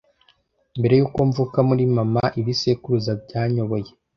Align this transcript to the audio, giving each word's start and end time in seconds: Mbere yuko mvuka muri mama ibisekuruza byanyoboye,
Mbere 0.79 0.93
yuko 0.99 1.19
mvuka 1.29 1.57
muri 1.69 1.83
mama 1.95 2.23
ibisekuruza 2.39 3.11
byanyoboye, 3.23 3.89